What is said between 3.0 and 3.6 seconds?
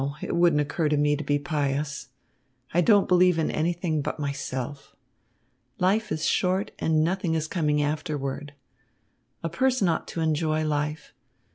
believe in